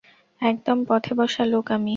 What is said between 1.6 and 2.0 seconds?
আমি।